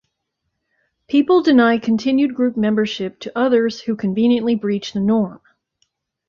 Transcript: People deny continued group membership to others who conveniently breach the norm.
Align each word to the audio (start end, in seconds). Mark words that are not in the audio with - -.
People 1.07 1.43
deny 1.43 1.77
continued 1.77 2.33
group 2.33 2.57
membership 2.57 3.19
to 3.19 3.37
others 3.37 3.81
who 3.81 3.95
conveniently 3.95 4.55
breach 4.55 4.93
the 4.93 4.99
norm. 4.99 5.39